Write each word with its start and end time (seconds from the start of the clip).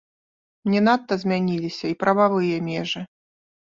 Не 0.73 0.79
надта 0.87 1.13
змяніліся 1.23 1.85
і 1.93 1.99
прававыя 2.05 2.57
межы. 2.71 3.01